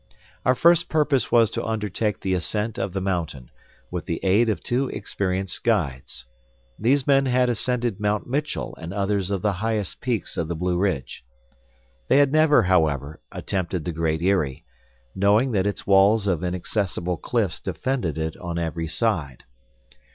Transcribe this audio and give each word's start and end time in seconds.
Our 0.45 0.55
first 0.55 0.89
purpose 0.89 1.31
was 1.31 1.51
to 1.51 1.63
undertake 1.63 2.19
the 2.21 2.33
ascent 2.33 2.79
of 2.79 2.91
the 2.91 3.01
mountain, 3.01 3.51
with 3.91 4.07
the 4.07 4.19
aid 4.23 4.49
of 4.49 4.63
two 4.63 4.87
experienced 4.89 5.63
guides. 5.63 6.25
These 6.79 7.05
men 7.05 7.27
had 7.27 7.49
ascended 7.51 7.99
Mt. 7.99 8.25
Mitchell 8.25 8.75
and 8.81 8.95
others 8.95 9.29
of 9.29 9.43
the 9.43 9.53
highest 9.53 10.01
peaks 10.01 10.37
of 10.37 10.47
the 10.47 10.55
Blueridge. 10.55 11.21
They 12.07 12.17
had 12.17 12.31
never, 12.31 12.63
however, 12.63 13.21
attempted 13.31 13.85
the 13.85 13.91
Great 13.91 14.23
Eyrie, 14.23 14.65
knowing 15.13 15.51
that 15.51 15.67
its 15.67 15.85
walls 15.85 16.25
of 16.25 16.43
inaccessible 16.43 17.17
cliffs 17.17 17.59
defended 17.59 18.17
it 18.17 18.35
on 18.37 18.57
every 18.57 18.87
side. 18.87 19.43